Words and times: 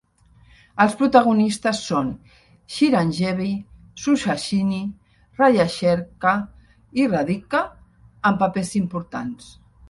Els 0.83 0.93
protagonistes 0.99 1.81
són 1.89 2.07
Chiranjeevi, 2.75 3.49
Suhasini, 4.05 4.79
Rajasekhar 5.43 6.33
i 7.03 7.07
Radhika 7.13 7.63
amb 8.33 8.43
papers 8.47 8.75
importants. 8.83 9.55